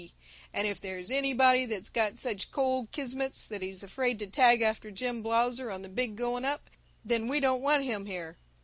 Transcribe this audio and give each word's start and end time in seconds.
And 0.51 0.65
if 0.65 0.81
there's 0.81 1.11
anybody 1.11 1.67
that's 1.67 1.91
got 1.91 2.17
such 2.17 2.51
cold 2.51 2.91
kismets 2.91 3.45
that 3.47 3.61
he's 3.61 3.83
afraid 3.83 4.17
to 4.17 4.25
tag 4.25 4.63
after 4.63 4.89
Jim 4.89 5.21
Blausser 5.21 5.69
on 5.71 5.83
the 5.83 5.89
Big 5.89 6.15
Going 6.15 6.43
Up, 6.43 6.71
then 7.05 7.27
we 7.27 7.39
don't 7.39 7.61
want 7.61 7.83
him 7.83 8.07
here! 8.07 8.35